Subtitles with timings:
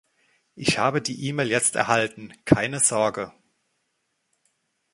[0.55, 3.31] Ich habe die Email jetzt erhalten, keine Sorge!